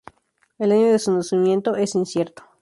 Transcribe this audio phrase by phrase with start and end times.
[0.57, 2.43] El año de su nacimiento es incierto.